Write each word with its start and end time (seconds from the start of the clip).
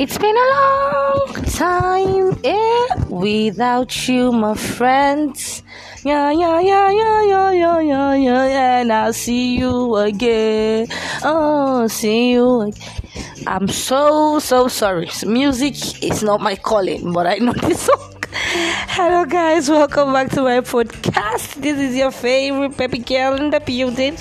It's 0.00 0.16
been 0.16 0.34
a 0.34 0.50
long 0.56 1.44
time 1.44 2.32
eh, 2.42 3.04
without 3.10 4.08
you, 4.08 4.32
my 4.32 4.54
friends. 4.54 5.62
Yeah, 6.04 6.30
yeah, 6.30 6.58
yeah, 6.58 6.90
yeah, 6.90 7.22
yeah, 7.22 7.50
yeah, 7.52 7.80
yeah, 7.80 8.14
yeah, 8.14 8.80
and 8.80 8.90
I'll 8.90 9.12
see 9.12 9.58
you 9.58 9.96
again. 9.96 10.86
Oh, 11.22 11.86
see 11.88 12.32
you 12.32 12.62
again. 12.62 13.02
I'm 13.46 13.68
so, 13.68 14.38
so 14.38 14.68
sorry. 14.68 15.10
Music 15.26 16.02
is 16.02 16.22
not 16.22 16.40
my 16.40 16.56
calling, 16.56 17.12
but 17.12 17.26
I 17.26 17.36
know 17.36 17.52
this 17.52 17.82
song. 17.82 18.19
Hello, 18.32 19.24
guys. 19.24 19.68
Welcome 19.68 20.12
back 20.12 20.30
to 20.30 20.42
my 20.42 20.60
podcast. 20.60 21.60
This 21.60 21.78
is 21.78 21.96
your 21.96 22.12
favorite 22.12 22.76
peppy 22.76 22.98
girl 22.98 23.34
in 23.34 23.50
the 23.50 23.58
building, 23.58 24.16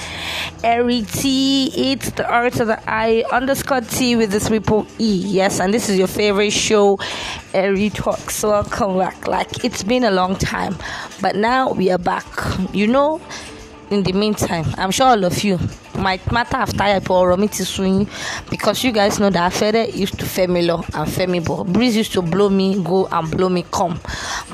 Eri 0.63 1.03
T. 1.03 1.91
It's 1.91 2.09
the 2.11 2.27
art 2.27 2.59
of 2.59 2.67
the 2.67 2.81
I 2.89 3.23
underscore 3.31 3.81
T 3.81 4.15
with 4.15 4.31
the 4.31 4.39
triple 4.39 4.87
E. 4.97 5.23
Yes, 5.27 5.59
and 5.59 5.71
this 5.71 5.89
is 5.89 5.97
your 5.99 6.07
favorite 6.07 6.51
show, 6.51 6.97
Eri 7.53 7.91
Talks. 7.91 8.41
Welcome 8.41 8.97
back. 8.97 9.27
Like 9.27 9.63
it's 9.63 9.83
been 9.83 10.03
a 10.03 10.11
long 10.11 10.35
time, 10.35 10.75
but 11.21 11.35
now 11.35 11.71
we 11.71 11.91
are 11.91 11.99
back. 11.99 12.25
You 12.73 12.87
know 12.87 13.21
in 13.91 14.03
the 14.03 14.13
meantime, 14.13 14.65
I'm 14.77 14.91
sure 14.91 15.07
all 15.07 15.23
of 15.23 15.43
you 15.43 15.59
might 15.99 16.31
matter 16.31 16.57
after 16.57 16.81
I 16.83 16.99
pour 16.99 17.35
to 17.35 17.65
swing 17.65 18.07
because 18.49 18.83
you 18.83 18.91
guys 18.91 19.19
know 19.19 19.29
that 19.29 19.53
Fede 19.53 19.93
used 19.93 20.19
to 20.19 20.25
Femilo 20.25 20.83
and 20.95 21.07
Femibo. 21.09 21.71
Breeze 21.71 21.95
used 21.95 22.13
to 22.13 22.21
blow 22.21 22.49
me, 22.49 22.81
go 22.83 23.07
and 23.07 23.29
blow 23.29 23.49
me, 23.49 23.65
come. 23.71 23.99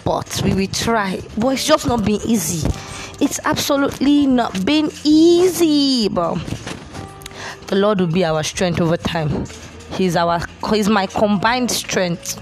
But 0.03 0.41
we 0.43 0.53
will 0.53 0.67
try. 0.67 1.21
But 1.37 1.49
it's 1.49 1.65
just 1.65 1.87
not 1.87 2.03
been 2.05 2.19
easy. 2.25 2.67
It's 3.21 3.39
absolutely 3.45 4.27
not 4.27 4.65
been 4.65 4.91
easy. 5.03 6.09
But 6.09 6.35
the 7.67 7.75
Lord 7.75 7.99
will 7.99 8.07
be 8.07 8.25
our 8.25 8.43
strength 8.43 8.81
over 8.81 8.97
time. 8.97 9.45
He's 9.91 10.15
our 10.15 10.41
He's 10.71 10.89
my 10.89 11.07
combined 11.07 11.71
strength. 11.71 12.41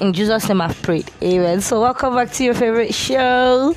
In 0.00 0.12
Jesus' 0.12 0.48
name 0.48 0.60
I've 0.60 0.80
prayed. 0.82 1.10
Amen. 1.22 1.60
So 1.60 1.80
welcome 1.80 2.14
back 2.14 2.32
to 2.32 2.44
your 2.44 2.54
favorite 2.54 2.94
show. 2.94 3.74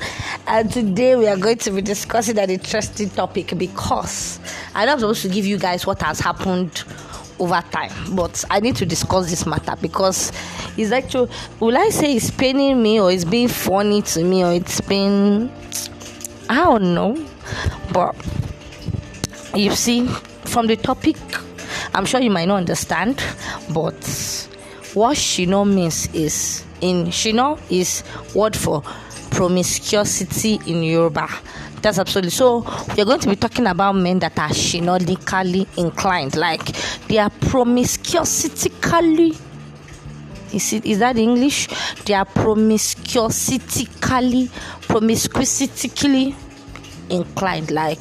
And 0.48 0.72
today 0.72 1.16
we 1.16 1.26
are 1.26 1.36
going 1.36 1.58
to 1.58 1.72
be 1.72 1.82
discussing 1.82 2.38
an 2.38 2.50
interesting 2.50 3.10
topic 3.10 3.58
because 3.58 4.38
I 4.76 4.84
know 4.86 4.92
I'm 4.92 5.00
supposed 5.00 5.22
to 5.22 5.28
give 5.28 5.44
you 5.44 5.58
guys 5.58 5.84
what 5.84 6.00
has 6.02 6.20
happened 6.20 6.84
over 7.40 7.60
time, 7.72 7.90
but 8.14 8.44
I 8.48 8.60
need 8.60 8.76
to 8.76 8.86
discuss 8.86 9.28
this 9.28 9.44
matter 9.44 9.74
because 9.82 10.30
it's 10.76 10.92
actually 10.92 11.30
will 11.58 11.76
I 11.76 11.88
say 11.88 12.14
it's 12.14 12.30
paining 12.30 12.80
me 12.80 13.00
or 13.00 13.10
it's 13.10 13.24
being 13.24 13.48
funny 13.48 14.02
to 14.02 14.22
me 14.22 14.44
or 14.44 14.52
it's 14.52 14.80
been 14.82 15.50
I 16.48 16.62
don't 16.62 16.94
know. 16.94 17.26
But 17.92 18.14
you 19.52 19.72
see, 19.72 20.06
from 20.06 20.68
the 20.68 20.76
topic, 20.76 21.16
I'm 21.92 22.04
sure 22.04 22.20
you 22.20 22.30
might 22.30 22.46
not 22.46 22.58
understand, 22.58 23.16
but 23.74 23.94
what 24.94 25.16
shino 25.16 25.68
means 25.68 26.08
is 26.14 26.64
in 26.80 27.06
shino 27.06 27.60
is 27.68 28.04
word 28.32 28.56
for 28.56 28.84
promiscuity 29.36 30.58
in 30.66 30.82
Yoruba. 30.82 31.28
That's 31.82 31.98
absolutely 31.98 32.30
so. 32.30 32.60
We're 32.96 33.04
going 33.04 33.20
to 33.20 33.28
be 33.28 33.36
talking 33.36 33.66
about 33.66 33.92
men 33.92 34.18
that 34.20 34.38
are 34.38 34.48
shinolically 34.48 35.66
inclined, 35.76 36.36
like 36.36 36.64
they 37.08 37.18
are 37.18 37.28
promiscuitically. 37.28 39.38
Is 40.54 40.72
it 40.72 40.86
is 40.86 41.00
that 41.00 41.18
English? 41.18 41.68
They 42.06 42.14
are 42.14 42.24
promiscuitically, 42.24 44.48
promiscuitically 44.88 46.34
inclined, 47.10 47.70
like 47.70 47.98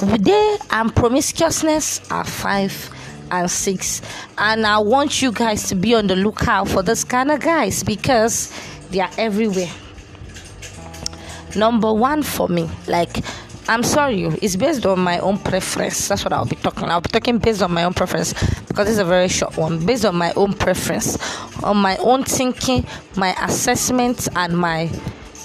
they 0.00 0.56
and 0.70 0.96
promiscuousness 0.96 2.10
are 2.10 2.24
five 2.24 2.90
and 3.30 3.50
six. 3.50 4.00
And 4.38 4.66
I 4.66 4.78
want 4.78 5.20
you 5.20 5.30
guys 5.30 5.68
to 5.68 5.74
be 5.74 5.94
on 5.94 6.06
the 6.06 6.16
lookout 6.16 6.68
for 6.68 6.82
this 6.82 7.04
kind 7.04 7.30
of 7.30 7.40
guys 7.40 7.82
because 7.82 8.50
they 8.90 9.00
are 9.00 9.10
everywhere. 9.18 9.68
Number 11.56 11.92
one 11.92 12.22
for 12.22 12.48
me, 12.48 12.68
like 12.86 13.24
I'm 13.68 13.82
sorry, 13.82 14.22
it's 14.42 14.54
based 14.54 14.86
on 14.86 15.00
my 15.00 15.18
own 15.18 15.38
preference. 15.38 16.06
That's 16.06 16.22
what 16.22 16.32
I'll 16.32 16.44
be 16.44 16.54
talking. 16.56 16.88
I'll 16.88 17.00
be 17.00 17.08
talking 17.08 17.38
based 17.38 17.62
on 17.62 17.72
my 17.72 17.82
own 17.82 17.94
preference 17.94 18.32
because 18.68 18.88
it's 18.88 18.98
a 18.98 19.04
very 19.04 19.26
short 19.28 19.56
one. 19.56 19.84
Based 19.84 20.04
on 20.04 20.14
my 20.14 20.32
own 20.34 20.52
preference, 20.52 21.18
on 21.64 21.78
my 21.78 21.96
own 21.96 22.22
thinking, 22.22 22.86
my 23.16 23.34
assessment, 23.44 24.28
and 24.36 24.56
my 24.56 24.88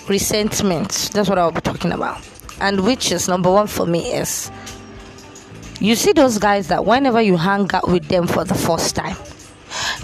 resentment. 0.07 1.09
That's 1.13 1.29
what 1.29 1.39
I'll 1.39 1.51
be 1.51 1.61
talking 1.61 1.91
about. 1.91 2.22
And 2.59 2.85
which 2.85 3.11
is 3.11 3.28
number 3.28 3.51
one 3.51 3.66
for 3.66 3.88
me 3.88 4.13
is 4.13 4.51
you 5.79 5.95
see 5.95 6.11
those 6.11 6.38
guys 6.38 6.67
that 6.67 6.85
whenever 6.85 7.22
you 7.22 7.38
hang 7.38 7.72
out 7.73 7.88
with 7.89 8.07
them 8.07 8.28
for 8.28 8.43
the 8.43 8.53
first 8.53 8.95
time, 8.95 9.17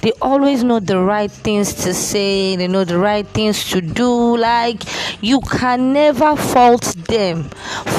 they 0.08 0.14
always 0.22 0.64
know 0.64 0.80
the 0.80 0.98
right 0.98 1.30
things 1.30 1.74
to 1.74 1.94
say, 1.94 2.56
they 2.56 2.70
know 2.70 2.86
the 2.86 2.98
right 2.98 3.28
things 3.28 3.70
to 3.70 3.82
do. 3.82 4.38
Like, 4.38 4.82
you 5.22 5.42
can 5.42 5.92
never 5.92 6.38
fault 6.38 6.96
them 7.10 7.44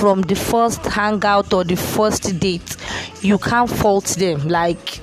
from 0.01 0.23
the 0.23 0.35
first 0.35 0.83
hangout 0.87 1.53
or 1.53 1.65
the 1.65 1.77
first 1.77 2.41
date. 2.41 2.79
You 3.21 3.37
can't 3.37 3.69
fault 3.69 4.07
them. 4.07 4.49
Like, 4.49 5.01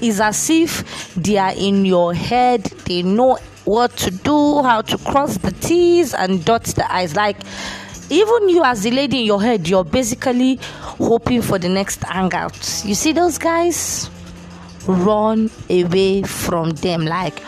it's 0.00 0.20
as 0.20 0.48
if 0.48 1.12
they 1.16 1.38
are 1.38 1.54
in 1.56 1.84
your 1.84 2.14
head, 2.14 2.62
they 2.86 3.02
know 3.02 3.38
what 3.64 3.96
to 3.96 4.12
do, 4.12 4.62
how 4.62 4.82
to 4.82 4.96
cross 4.98 5.36
the 5.38 5.50
T's 5.50 6.14
and 6.14 6.44
dot 6.44 6.62
the 6.66 6.86
I's. 6.88 7.16
Like, 7.16 7.38
even 8.10 8.48
you 8.48 8.62
as 8.62 8.84
the 8.84 8.92
lady 8.92 9.22
in 9.22 9.26
your 9.26 9.42
head, 9.42 9.68
you're 9.68 9.82
basically 9.82 10.60
hoping 10.62 11.42
for 11.42 11.58
the 11.58 11.68
next 11.68 12.04
hangout. 12.04 12.54
You 12.84 12.94
see 12.94 13.10
those 13.10 13.38
guys? 13.38 14.08
Run 14.86 15.50
away 15.70 16.22
from 16.22 16.70
them, 16.70 17.06
like 17.06 17.42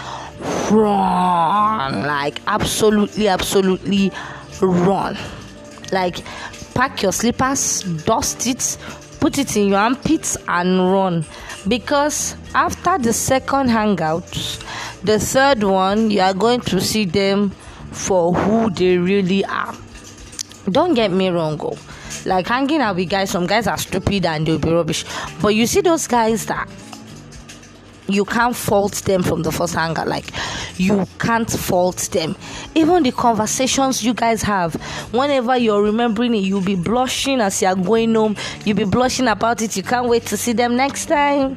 run, 0.70 2.02
like 2.02 2.40
absolutely, 2.46 3.28
absolutely 3.28 4.10
run. 4.60 5.16
Like 5.92 6.24
pack 6.74 7.02
your 7.02 7.12
slippers, 7.12 7.82
dust 8.04 8.46
it, 8.46 8.78
put 9.20 9.38
it 9.38 9.56
in 9.56 9.68
your 9.68 9.78
armpits, 9.78 10.36
and 10.48 10.92
run. 10.92 11.24
Because 11.68 12.36
after 12.54 12.98
the 12.98 13.12
second 13.12 13.68
hangout, 13.68 14.30
the 15.02 15.18
third 15.18 15.62
one, 15.62 16.10
you 16.10 16.20
are 16.20 16.34
going 16.34 16.60
to 16.62 16.80
see 16.80 17.04
them 17.04 17.50
for 17.92 18.32
who 18.32 18.70
they 18.70 18.98
really 18.98 19.44
are 19.44 19.74
don't 20.70 20.94
get 20.94 21.10
me 21.12 21.28
wrong 21.28 21.58
oh. 21.62 21.78
like 22.24 22.46
hanging 22.46 22.80
out 22.80 22.96
with 22.96 23.08
guys 23.08 23.30
some 23.30 23.46
guys 23.46 23.66
are 23.66 23.78
stupid 23.78 24.26
and 24.26 24.46
they'll 24.46 24.58
be 24.58 24.70
rubbish 24.70 25.04
but 25.40 25.48
you 25.54 25.66
see 25.66 25.80
those 25.80 26.06
guys 26.06 26.46
that 26.46 26.68
you 28.08 28.24
can't 28.24 28.54
fault 28.54 28.94
them 29.04 29.22
from 29.22 29.42
the 29.42 29.50
first 29.52 29.76
anger. 29.76 30.04
like 30.04 30.26
you 30.76 31.06
can't 31.18 31.50
fault 31.50 31.96
them 32.12 32.36
even 32.74 33.02
the 33.02 33.12
conversations 33.12 34.04
you 34.04 34.14
guys 34.14 34.42
have 34.42 34.74
whenever 35.12 35.56
you're 35.56 35.82
remembering 35.82 36.34
it 36.34 36.38
you'll 36.38 36.60
be 36.60 36.76
blushing 36.76 37.40
as 37.40 37.60
you're 37.60 37.74
going 37.74 38.14
home 38.14 38.36
you'll 38.64 38.76
be 38.76 38.84
blushing 38.84 39.28
about 39.28 39.60
it 39.62 39.76
you 39.76 39.82
can't 39.82 40.08
wait 40.08 40.24
to 40.24 40.36
see 40.36 40.52
them 40.52 40.76
next 40.76 41.06
time 41.06 41.56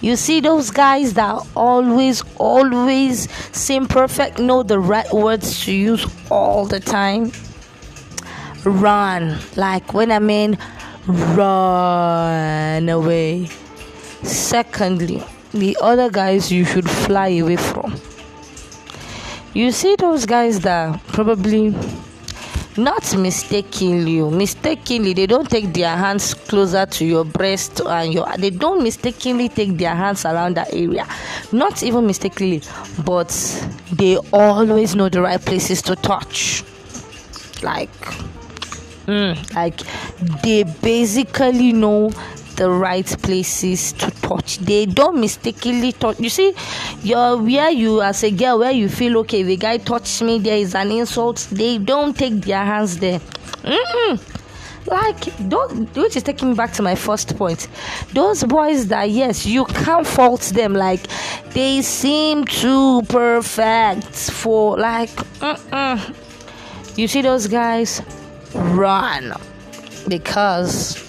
you 0.00 0.14
see 0.14 0.40
those 0.40 0.70
guys 0.70 1.14
that 1.14 1.44
always 1.56 2.22
always 2.36 3.28
seem 3.56 3.86
perfect 3.86 4.38
know 4.38 4.62
the 4.62 4.78
right 4.78 5.12
words 5.12 5.64
to 5.64 5.72
use 5.72 6.06
all 6.30 6.64
the 6.66 6.78
time 6.78 7.32
run. 8.64 9.38
Like 9.56 9.94
when 9.94 10.10
I 10.10 10.18
mean 10.18 10.58
run 11.06 12.88
away. 12.88 13.48
Secondly, 14.22 15.22
the 15.52 15.76
other 15.80 16.10
guys 16.10 16.52
you 16.52 16.64
should 16.64 16.88
fly 16.88 17.28
away 17.28 17.56
from. 17.56 17.94
You 19.54 19.72
see 19.72 19.96
those 19.96 20.26
guys 20.26 20.60
that 20.60 21.04
probably 21.08 21.74
not 22.76 23.16
mistakenly 23.16 24.20
mistakenly 24.30 25.12
they 25.12 25.26
don't 25.26 25.50
take 25.50 25.72
their 25.74 25.96
hands 25.96 26.32
closer 26.32 26.86
to 26.86 27.04
your 27.04 27.24
breast 27.24 27.80
and 27.84 28.14
your 28.14 28.24
they 28.38 28.50
don't 28.50 28.84
mistakenly 28.84 29.48
take 29.48 29.76
their 29.76 29.96
hands 29.96 30.24
around 30.24 30.54
that 30.54 30.72
area 30.72 31.04
not 31.50 31.82
even 31.82 32.06
mistakenly 32.06 32.62
but 33.04 33.28
they 33.92 34.16
always 34.32 34.94
know 34.94 35.08
the 35.08 35.20
right 35.20 35.44
places 35.44 35.82
to 35.82 35.96
touch 35.96 36.62
like 37.64 37.90
Mm, 39.08 39.54
like 39.54 39.80
they 40.42 40.64
basically 40.82 41.72
know 41.72 42.10
the 42.58 42.68
right 42.68 43.06
places 43.22 43.92
to 43.92 44.10
touch. 44.20 44.58
They 44.58 44.84
don't 44.84 45.20
mistakenly 45.20 45.92
touch. 45.92 46.18
You 46.20 46.28
see, 46.28 46.54
you're 47.02 47.36
where 47.36 47.70
you 47.70 48.02
as 48.02 48.22
a 48.24 48.30
girl 48.30 48.58
where 48.58 48.72
you 48.72 48.88
feel 48.88 49.16
okay. 49.18 49.42
The 49.44 49.56
guy 49.56 49.78
touched 49.78 50.20
me. 50.22 50.38
There 50.38 50.58
is 50.58 50.74
an 50.74 50.90
insult. 50.90 51.46
They 51.50 51.78
don't 51.78 52.16
take 52.16 52.34
their 52.42 52.64
hands 52.64 52.98
there. 52.98 53.20
Mm-mm. 53.62 54.34
Like 54.86 55.48
don't, 55.48 55.94
which 55.94 56.16
is 56.16 56.22
taking 56.22 56.50
me 56.50 56.54
back 56.54 56.72
to 56.74 56.82
my 56.82 56.94
first 56.94 57.36
point. 57.36 57.68
Those 58.12 58.42
boys 58.44 58.88
that 58.88 59.10
yes, 59.10 59.46
you 59.46 59.64
can't 59.66 60.06
fault 60.06 60.40
them. 60.54 60.72
Like 60.72 61.06
they 61.52 61.82
seem 61.82 62.44
too 62.44 63.02
perfect 63.08 64.14
for 64.14 64.76
like. 64.76 65.10
Mm-mm. 65.40 66.14
You 66.96 67.06
see 67.06 67.22
those 67.22 67.46
guys 67.46 68.02
run 68.54 69.32
because 70.08 71.07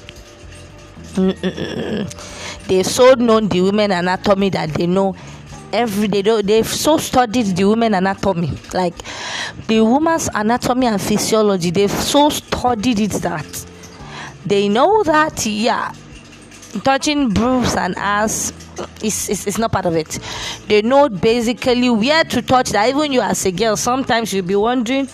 they've 2.67 2.85
so 2.85 3.13
known 3.13 3.47
the 3.47 3.61
women 3.61 3.91
anatomy 3.91 4.49
that 4.49 4.69
they 4.73 4.87
know 4.87 5.15
every 5.71 6.07
day. 6.07 6.21
They've 6.41 6.67
so 6.67 6.97
studied 6.97 7.55
the 7.55 7.65
women 7.65 7.93
anatomy. 7.93 8.51
Like 8.73 8.95
the 9.67 9.81
woman's 9.81 10.29
anatomy 10.33 10.87
and 10.87 11.01
physiology 11.01 11.71
they've 11.71 11.91
so 11.91 12.29
studied 12.29 12.99
it 12.99 13.11
that 13.21 13.65
they 14.45 14.69
know 14.69 15.03
that 15.03 15.45
yeah 15.45 15.93
touching 16.83 17.29
boobs 17.29 17.75
and 17.75 17.95
ass 17.97 18.53
is, 19.03 19.47
is 19.47 19.57
not 19.57 19.71
part 19.71 19.85
of 19.85 19.95
it. 19.95 20.19
They 20.67 20.81
know 20.81 21.09
basically 21.09 21.89
where 21.89 22.23
to 22.23 22.41
touch 22.41 22.69
that. 22.71 22.89
Even 22.89 23.11
you 23.11 23.21
as 23.21 23.45
a 23.45 23.51
girl 23.51 23.75
sometimes 23.75 24.33
you'll 24.33 24.45
be 24.45 24.55
wondering 24.55 25.09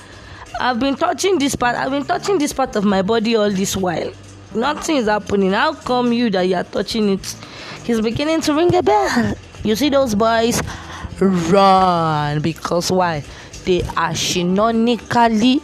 i've 0.60 0.80
been 0.80 0.96
touching 0.96 1.38
this 1.38 1.56
part 1.56 1.76
i've 1.76 1.92
been 1.92 2.06
touching 2.06 2.38
this 2.38 2.54
part 2.54 2.76
of 2.76 2.86
my 2.86 3.02
body 3.02 3.36
all 3.36 3.50
this 3.52 3.76
while 3.76 4.12
nothing 4.56 4.98
is 4.98 5.08
happening 5.08 5.52
how 5.52 5.74
come 5.74 6.12
you 6.14 6.30
that 6.30 6.44
you 6.44 6.56
are 6.56 6.64
touching 6.64 7.10
it 7.10 7.36
he's 7.84 8.02
beginning 8.02 8.42
to 8.42 8.54
ring 8.54 8.74
a 8.76 8.82
bell 8.84 9.36
you 9.64 9.76
see 9.76 9.90
those 9.90 10.16
boys 10.16 10.62
run 11.20 12.42
because 12.42 12.92
why 12.92 13.24
they 13.66 13.82
are 13.98 14.12
shinonically 14.12 15.62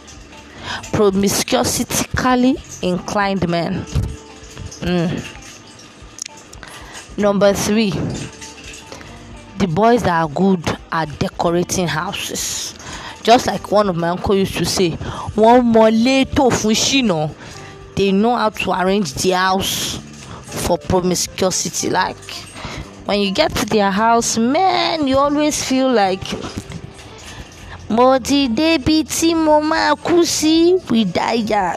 promiscuously 0.92 2.56
inclined 2.82 3.48
men 3.48 3.82
mm. 4.80 5.38
Number 7.18 7.52
three, 7.52 7.90
the 9.58 9.66
boys 9.68 10.02
that 10.04 10.22
are 10.22 10.28
good 10.30 10.78
at 10.90 11.18
decorating 11.18 11.86
houses. 11.86 12.74
Just 13.22 13.46
like 13.46 13.70
one 13.70 13.90
of 13.90 13.96
my 13.96 14.08
uncle 14.08 14.34
used 14.34 14.56
to 14.56 14.64
say, 14.64 14.92
one 15.34 15.66
more 15.66 15.90
tó 16.24 16.48
fún 16.50 16.72
ṣìnà. 16.74 17.30
They 17.94 18.10
know 18.12 18.34
how 18.36 18.50
to 18.50 18.72
arrange 18.72 19.14
the 19.14 19.30
house 19.32 19.98
for 20.66 20.78
promiscuity. 20.78 21.90
Like 21.90 22.16
when 23.04 23.20
you 23.20 23.32
get 23.32 23.54
to 23.56 23.66
their 23.66 23.90
house, 23.90 24.38
man, 24.38 25.06
you 25.06 25.18
always 25.18 25.62
feel 25.62 25.92
like 25.92 26.24
mo 27.92 28.16
ti 28.18 28.48
débi 28.48 29.04
tí 29.04 29.36
mo 29.36 29.60
máa 29.60 29.92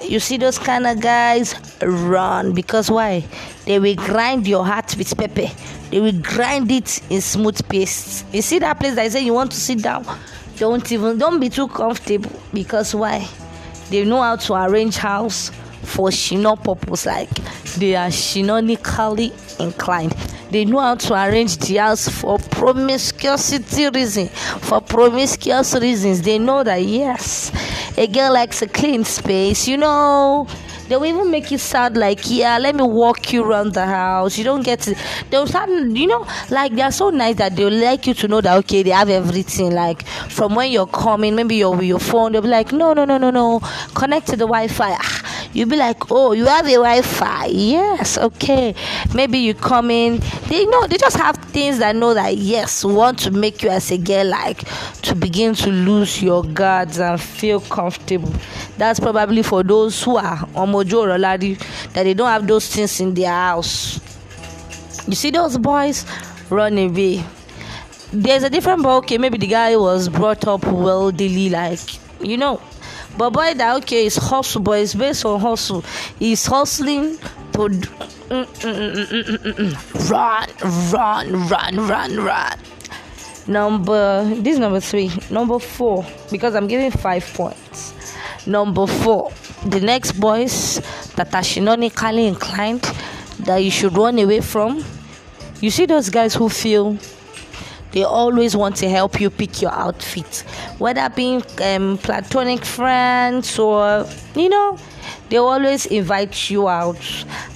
you 0.10 0.20
see 0.20 0.38
those 0.38 0.58
kind 0.58 0.88
of 0.88 1.02
guys 1.02 1.56
run 1.82 2.54
because 2.54 2.90
why? 2.90 3.26
They 3.66 3.80
will 3.80 3.96
grind 3.96 4.48
your 4.48 4.66
heart 4.66 4.96
with 4.98 5.18
pepper. 5.18 5.52
They 5.92 6.00
will 6.00 6.22
grind 6.22 6.72
it 6.72 7.02
in 7.10 7.20
smooth 7.20 7.68
paste. 7.68 8.26
You 8.32 8.42
see 8.42 8.60
that 8.60 8.80
place 8.80 8.96
that 8.96 9.04
you 9.04 9.10
say 9.10 9.26
you 9.26 9.34
want 9.34 9.52
to 9.52 9.58
sit 9.58 9.82
down? 9.84 10.06
Don't 10.58 10.90
even 10.90 11.18
don't 11.18 11.40
be 11.42 11.50
too 11.50 11.68
comfortable 11.68 12.32
because 12.54 12.96
why? 12.96 13.28
They 13.90 14.06
know 14.06 14.22
how 14.22 14.38
to 14.38 14.54
arrange 14.54 14.96
house 14.96 15.52
for 15.86 16.10
shino 16.10 16.62
purpose 16.62 17.06
like 17.06 17.30
they 17.78 17.96
are 17.96 18.10
shinonically 18.10 19.32
inclined. 19.60 20.12
They 20.52 20.64
know 20.64 20.80
how 20.80 20.96
to 20.96 21.14
arrange 21.14 21.58
the 21.58 21.78
house 21.78 22.08
for 22.08 22.38
promiscuity 22.38 23.90
reason. 23.90 24.28
For 24.30 24.80
promiscuous 24.82 25.74
reasons 25.76 26.22
they 26.22 26.40
know 26.40 26.64
that 26.64 26.82
yes 26.84 27.52
a 27.98 28.08
girl 28.08 28.34
likes 28.34 28.62
a 28.62 28.68
clean 28.68 29.04
space 29.04 29.68
you 29.68 29.78
know. 29.78 30.48
They 30.88 30.96
will 30.98 31.06
even 31.08 31.32
make 31.32 31.52
it 31.52 31.58
sound 31.60 31.98
like 31.98 32.20
yeah 32.30 32.60
let 32.60 32.76
me 32.76 32.84
walk 32.84 33.34
you 33.34 33.44
around 33.44 33.74
the 33.74 33.86
house. 33.88 34.38
You 34.38 34.44
don't 34.44 34.62
get 34.64 34.82
to 34.82 34.96
they'll 35.32 35.48
start 35.48 35.68
you 35.70 36.06
know 36.06 36.28
like 36.52 36.76
they're 36.76 36.92
so 36.92 37.10
nice 37.10 37.38
that 37.38 37.56
they'll 37.56 37.72
like 37.74 38.06
you 38.06 38.14
to 38.14 38.28
know 38.28 38.40
that 38.42 38.56
okay 38.60 38.84
they 38.84 38.92
have 38.92 39.10
everything. 39.10 39.74
Like 39.74 40.06
from 40.06 40.54
when 40.54 40.72
you're 40.72 40.86
coming 40.86 41.36
maybe 41.36 41.56
you're 41.56 41.72
with 41.76 41.86
your 41.88 42.00
phone 42.00 42.34
they'll 42.34 42.44
be 42.44 42.50
like 42.50 42.72
no 42.72 42.94
no 42.94 43.04
no 43.04 43.18
no 43.18 43.32
no. 43.32 43.62
Connect 43.96 44.28
to 44.28 44.34
the 44.34 44.46
wi-fi. 44.46 44.92
Ah, 44.92 45.25
you'll 45.56 45.70
be 45.70 45.78
like, 45.78 46.12
oh, 46.12 46.34
you 46.34 46.46
have 46.46 46.66
a 46.66 46.74
Wi-Fi. 46.74 47.46
Yes, 47.46 48.18
okay. 48.18 48.76
Maybe 49.14 49.40
you 49.40 49.54
come 49.54 49.90
in. 49.90 50.20
They 50.48 50.66
know 50.66 50.86
they 50.86 50.98
just 50.98 51.16
have 51.16 51.38
things 51.38 51.80
that 51.80 51.96
know 51.96 52.14
that 52.14 52.36
yes, 52.36 52.84
want 52.84 53.20
to 53.20 53.32
make 53.32 53.64
you 53.64 53.70
as 53.70 53.90
a 53.90 53.98
girl 53.98 54.28
like 54.28 54.68
to 55.04 55.16
begin 55.16 55.56
to 55.56 55.72
lose 55.72 56.22
your 56.22 56.44
guards 56.44 57.00
and 57.00 57.20
feel 57.20 57.62
comfortable. 57.62 58.32
That's 58.78 59.00
probably 59.00 59.44
for 59.44 59.64
those 59.64 60.04
who 60.04 60.18
are 60.18 60.38
omojo 60.54 61.08
or 61.08 61.18
ladi 61.18 61.54
that 61.94 62.04
they 62.04 62.14
don't 62.14 62.28
have 62.28 62.46
those 62.46 62.68
things 62.68 63.00
in 63.00 63.14
their 63.14 63.32
house. 63.32 64.00
You 65.08 65.16
see 65.16 65.32
those 65.32 65.58
boys 65.58 66.06
run 66.50 66.78
away. 66.78 67.24
There's 68.12 68.44
a 68.44 68.50
different 68.50 68.84
ball. 68.84 68.98
Okay, 68.98 69.18
maybe 69.18 69.38
the 69.38 69.48
guy 69.48 69.76
was 69.78 70.10
brought 70.10 70.46
up 70.48 70.66
well, 70.66 71.12
daily, 71.12 71.50
like 71.50 71.80
you 72.22 72.38
know 72.38 72.62
but 73.18 73.30
boy, 73.32 73.54
that 73.54 73.78
okay 73.78 74.06
is 74.06 74.18
hustle, 74.18 74.62
but 74.62 74.80
it's 74.80 74.94
based 74.94 75.26
on 75.26 75.40
hustle. 75.40 75.84
He's 76.20 76.46
hustling 76.46 77.18
to 77.54 77.60
mm, 77.60 78.46
mm, 78.46 78.96
mm, 79.38 80.12
run, 80.12 80.50
run, 80.92 81.48
run, 81.48 81.88
run, 81.88 82.24
run. 82.24 82.60
Number 83.48 84.26
this 84.36 84.58
number 84.58 84.80
three. 84.80 85.12
Number 85.30 85.60
four, 85.60 86.06
because 86.32 86.56
I'm 86.56 86.68
giving 86.68 86.92
five 86.92 87.26
points. 87.34 87.94
Number 88.48 88.88
four, 88.88 89.32
the 89.66 89.80
next 89.80 90.14
boys 90.14 90.82
that 91.16 91.34
are 91.34 91.42
shinonically 91.42 92.28
inclined 92.28 92.82
that 93.40 93.58
you 93.58 93.72
should 93.72 93.96
run 93.96 94.20
away 94.20 94.42
from. 94.42 94.84
You 95.62 95.70
see 95.72 95.86
those 95.86 96.10
guys 96.10 96.34
who 96.34 96.50
feel 96.50 96.98
they 97.96 98.04
always 98.04 98.58
want 98.58 98.76
to 98.76 98.90
help 98.90 99.22
you 99.22 99.30
pick 99.30 99.62
your 99.62 99.72
outfit. 99.72 100.40
Whether 100.80 101.08
being 101.10 101.42
um, 101.64 101.98
platonic 101.98 102.66
friends 102.66 103.58
or 103.58 104.06
you 104.36 104.50
know 104.50 104.78
they 105.30 105.38
always 105.38 105.86
invite 105.86 106.50
you 106.50 106.68
out. 106.68 107.00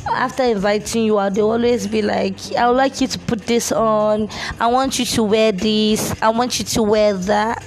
After 0.08 0.44
inviting 0.44 1.04
you 1.04 1.20
out 1.20 1.34
they 1.34 1.42
always 1.42 1.88
be 1.88 2.02
like 2.02 2.56
i 2.56 2.68
would 2.68 2.78
like 2.78 3.02
you 3.02 3.08
to 3.08 3.20
put 3.20 3.42
this 3.42 3.74
on. 3.74 4.30
I 4.62 4.68
want 4.68 4.98
you 4.98 5.04
to 5.06 5.24
wear 5.24 5.52
this. 5.52 6.20
I 6.22 6.30
want 6.30 6.58
you 6.58 6.66
to 6.66 6.84
wear 6.84 7.14
that. 7.14 7.64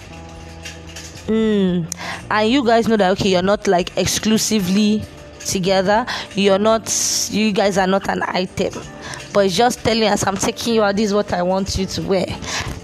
Mm. 1.27 1.87
and 2.31 2.51
you 2.51 2.67
guys 2.67 2.89
know 2.89 2.97
that 2.97 3.13
okay 3.13 3.29
you're 3.29 3.43
not 3.43 3.69
like 3.69 3.97
exclusively 3.99 5.05
together. 5.41 6.07
You're 6.35 6.59
not 6.59 6.91
you 7.31 7.53
guys 7.53 7.77
are 7.77 7.87
not 7.87 8.09
an 8.09 8.23
item 8.23 8.73
but 9.32 9.46
it's 9.46 9.56
just 9.56 9.81
telling 9.81 10.08
us 10.08 10.26
I'm 10.26 10.37
taking 10.37 10.75
you 10.75 10.82
out, 10.82 10.96
this 10.96 11.06
is 11.06 11.14
what 11.14 11.32
I 11.32 11.43
want 11.43 11.76
you 11.79 11.87
to 11.87 12.02
wear. 12.02 12.26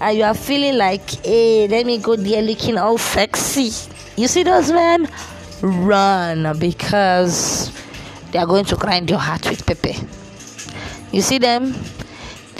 And 0.01 0.17
you 0.17 0.23
are 0.23 0.33
feeling 0.33 0.77
like, 0.77 1.09
hey, 1.25 1.67
let 1.67 1.85
me 1.85 1.97
go 1.97 2.15
there 2.15 2.41
looking 2.41 2.77
all 2.77 2.97
sexy. 2.97 3.71
You 4.15 4.27
see 4.27 4.43
those 4.43 4.71
men? 4.71 5.07
Run 5.61 6.57
because 6.57 7.71
they 8.31 8.39
are 8.39 8.45
going 8.45 8.65
to 8.65 8.75
grind 8.75 9.09
your 9.09 9.19
heart 9.19 9.49
with 9.49 9.65
pepper. 9.65 9.93
You 11.11 11.21
see 11.21 11.37
them? 11.37 11.75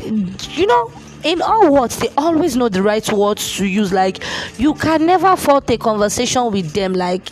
You 0.03 0.67
know, 0.67 0.91
in 1.24 1.41
all 1.41 1.74
words, 1.74 1.98
they 1.98 2.10
always 2.17 2.55
know 2.55 2.69
the 2.69 2.81
right 2.81 3.12
words 3.12 3.58
to 3.58 3.65
use. 3.65 3.91
Like, 3.91 4.24
you 4.58 4.74
can 4.74 5.05
never 5.05 5.36
fault 5.36 5.69
a 5.69 5.77
conversation 5.77 6.51
with 6.51 6.74
them. 6.74 6.93
Like, 6.93 7.29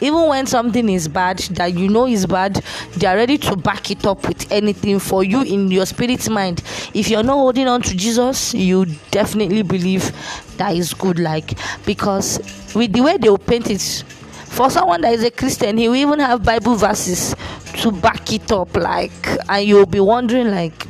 even 0.00 0.26
when 0.28 0.46
something 0.46 0.88
is 0.88 1.08
bad 1.08 1.38
that 1.38 1.74
you 1.74 1.88
know 1.88 2.06
is 2.06 2.26
bad 2.26 2.54
they 2.96 3.06
are 3.06 3.16
ready 3.16 3.38
to 3.38 3.56
back 3.56 3.90
it 3.90 4.06
up 4.06 4.26
with 4.26 4.50
anything 4.50 4.98
for 4.98 5.24
you 5.24 5.42
in 5.42 5.70
your 5.70 5.86
spirit 5.86 6.28
mind. 6.30 6.62
If 6.94 7.08
you're 7.08 7.22
not 7.22 7.34
holding 7.34 7.68
on 7.68 7.82
to 7.82 7.96
jesus 7.96 8.54
you 8.54 8.86
definitely 9.10 9.62
believe 9.62 10.12
that 10.56 10.74
is 10.74 10.94
good 10.94 11.18
like 11.18 11.58
because 11.86 12.38
with 12.74 12.92
the 12.92 13.00
way 13.00 13.16
they 13.16 13.28
will 13.28 13.38
paint 13.38 13.70
it 13.70 14.04
for 14.46 14.70
someone 14.70 15.00
that 15.02 15.12
is 15.12 15.22
a 15.22 15.30
christian 15.30 15.76
he 15.78 15.88
will 15.88 15.96
even 15.96 16.18
have 16.18 16.42
bible 16.42 16.74
verses 16.74 17.34
to 17.74 17.92
back 17.92 18.32
it 18.32 18.50
up 18.50 18.76
like 18.76 19.12
and 19.48 19.66
you'll 19.66 19.86
be 19.86 20.00
wondering 20.00 20.50
like 20.50 20.86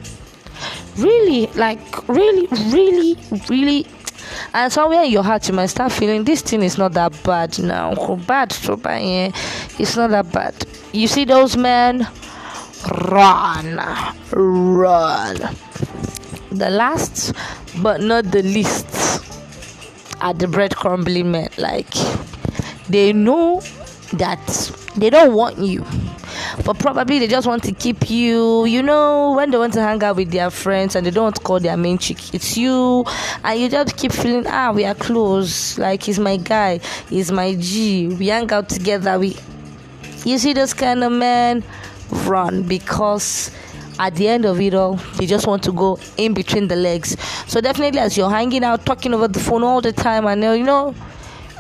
really 0.97 1.47
like 1.49 2.09
really 2.09 2.47
really 2.73 3.17
really 3.49 3.87
and 4.53 4.73
somewhere 4.73 5.05
in 5.05 5.11
your 5.11 5.23
heart 5.23 5.47
you 5.49 5.55
might 5.55 5.67
start 5.67 5.93
feeling 5.93 6.25
this 6.25 6.43
thing 6.43 6.63
is 6.63 6.79
not 6.79 6.93
that 6.95 7.13
bad 7.23 7.59
now. 7.59 7.95
Bad 8.17 8.53
so 8.53 8.77
bad 8.77 9.03
yeah. 9.03 9.31
it's 9.79 9.97
not 9.97 10.11
that 10.11 10.33
bad. 10.33 10.55
You 10.93 11.07
see 11.07 11.25
those 11.25 11.57
men? 11.57 12.07
Run 13.09 13.77
run. 14.33 15.37
The 16.51 16.71
last 16.71 17.33
but 17.83 18.01
not 18.01 18.31
the 18.31 18.43
least 18.43 19.23
are 20.21 20.35
the 20.35 20.49
bread 20.49 20.75
crumbling 20.75 21.31
men. 21.31 21.49
Like 21.59 21.93
they 22.89 23.13
know 23.13 23.63
that 24.13 24.41
they 24.97 25.11
don't 25.11 25.35
want 25.35 25.59
you. 25.59 25.85
But 26.65 26.79
probably 26.79 27.19
they 27.19 27.27
just 27.27 27.47
want 27.47 27.63
to 27.65 27.73
keep 27.73 28.11
you. 28.11 28.65
You 28.65 28.83
know 28.83 29.33
when 29.33 29.51
they 29.51 29.59
want 29.59 29.73
to 29.75 29.81
hang 29.81 30.03
out 30.03 30.17
with 30.17 30.31
their 30.31 30.51
friends 30.51 30.97
and 30.97 31.07
they 31.07 31.11
don't 31.11 31.25
want 31.25 31.37
to 31.37 31.43
call 31.43 31.61
their 31.61 31.77
main 31.77 31.99
chick 31.99 32.35
it's 32.35 32.57
you. 32.57 33.05
And 33.45 33.61
you 33.61 33.69
just 33.69 33.97
keep 33.97 34.13
feeling 34.13 34.47
ah 34.47 34.73
we 34.73 34.85
are 34.85 34.95
close. 34.95 35.79
Like 35.79 36.03
he's 36.03 36.19
my 36.19 36.37
guy. 36.37 36.79
He's 37.09 37.31
my 37.31 37.55
g. 37.55 38.09
We 38.09 38.29
hang 38.29 38.51
out 38.53 38.69
together. 38.69 39.19
We 39.19 39.37
you 40.25 40.39
see 40.39 40.53
those 40.53 40.75
kind 40.75 41.03
of 41.03 41.13
men 41.13 41.65
run 42.27 42.63
because 42.65 43.51
at 43.99 44.15
the 44.15 44.29
end 44.29 44.47
of 44.47 44.59
it 44.61 44.75
all, 44.75 44.95
they 45.17 45.27
just 45.27 45.47
want 45.47 45.63
to 45.65 45.73
go 45.73 45.99
in 46.17 46.33
between 46.33 46.69
the 46.69 46.77
legs. 46.77 47.17
So 47.47 47.61
definitely, 47.61 48.01
as 48.01 48.17
you're 48.17 48.31
hanging 48.31 48.65
out, 48.65 48.87
talking 48.87 49.13
over 49.13 49.29
the 49.29 49.41
phone 49.41 49.63
all 49.63 49.83
the 49.83 49.93
time, 49.93 50.27
and 50.27 50.43
you 50.43 50.65
know, 50.65 50.95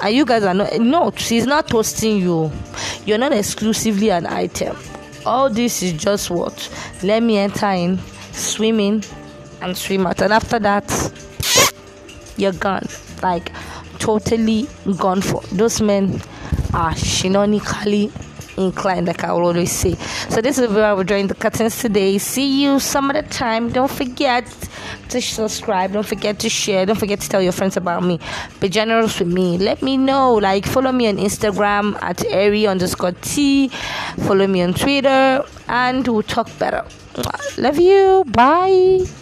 and 0.02 0.14
you 0.14 0.25
guys 0.25 0.42
are 0.45 0.54
not 0.54 0.73
no 0.78 1.12
she's 1.16 1.47
not 1.47 1.69
toasting 1.69 2.19
you 2.19 2.50
you're 3.04 3.19
not 3.19 3.33
exclusively 3.33 4.11
an 4.11 4.26
item 4.26 4.76
all 5.26 5.50
this 5.50 5.83
is 5.83 5.92
just 5.92 6.30
what 6.30 6.69
let 7.02 7.23
me 7.23 7.38
enter 7.38 7.71
in 7.71 7.99
swimming 8.33 9.02
and 9.62 9.76
swim 9.76 10.07
out. 10.07 10.21
And 10.23 10.33
after 10.33 10.59
that, 10.59 10.85
you're 12.37 12.52
gone. 12.52 12.87
Like 13.23 13.52
totally 13.99 14.66
gone 14.99 15.21
for. 15.21 15.42
Those 15.52 15.80
men 15.80 16.14
are 16.73 16.92
shinonically 16.92 18.11
inclined, 18.57 19.07
like 19.07 19.25
I 19.25 19.33
will 19.33 19.47
always 19.47 19.73
say. 19.73 19.95
So 20.28 20.40
this 20.40 20.59
is 20.59 20.69
where 20.71 20.85
I 20.85 20.92
will 20.92 21.04
join 21.04 21.26
the 21.26 21.35
curtains 21.35 21.78
today. 21.78 22.19
See 22.19 22.62
you 22.62 22.80
some 22.80 23.11
other 23.11 23.23
time. 23.23 23.71
Don't 23.71 23.90
forget 23.90 24.47
to 25.11 25.21
subscribe. 25.21 25.92
Don't 25.92 26.07
forget 26.07 26.38
to 26.40 26.49
share. 26.49 26.87
Don't 26.87 26.99
forget 26.99 27.21
to 27.21 27.28
tell 27.28 27.42
your 27.42 27.52
friends 27.52 27.76
about 27.76 28.02
me. 28.02 28.19
Be 28.61 28.69
generous 28.69 29.19
with 29.19 29.28
me. 29.28 29.59
Let 29.59 29.83
me 29.83 29.97
know. 29.97 30.35
Like 30.35 30.66
follow 30.66 30.92
me 30.92 31.09
on 31.09 31.16
Instagram 31.16 32.00
at 32.02 32.25
airy 32.26 32.66
underscore 32.66 33.12
t. 33.12 33.69
Follow 34.26 34.47
me 34.47 34.62
on 34.62 34.75
Twitter, 34.75 35.45
and 35.69 36.07
we'll 36.07 36.23
talk 36.23 36.49
better. 36.59 36.85
Love 37.59 37.78
you. 37.78 38.25
Bye. 38.28 39.20